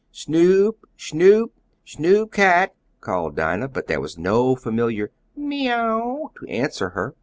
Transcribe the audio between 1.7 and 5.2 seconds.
Snoop Cat!" called Dinah, but there was no familiar